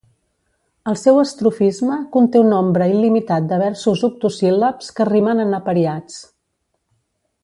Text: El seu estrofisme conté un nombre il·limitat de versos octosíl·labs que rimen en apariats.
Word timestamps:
El 0.91 0.95
seu 1.01 1.19
estrofisme 1.23 1.97
conté 2.15 2.41
un 2.45 2.49
nombre 2.53 2.87
il·limitat 2.93 3.45
de 3.51 3.61
versos 3.65 4.01
octosíl·labs 4.11 4.89
que 5.01 5.07
rimen 5.13 5.45
en 5.45 5.55
apariats. 5.63 6.17